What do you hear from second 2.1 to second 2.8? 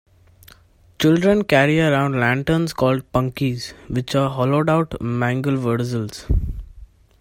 lanterns